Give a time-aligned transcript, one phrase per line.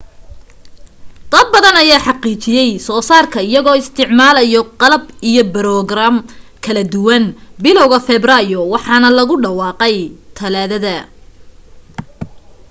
[1.31, 6.15] dad badan ayaa xaqiijiyay soo saarka iyagoo isticmaalayo qalab iyo broogaraam
[6.63, 7.23] kala duduwan
[7.63, 9.95] bilawga febraayo waxaana lagu dhawaaqay
[10.37, 10.95] talaadada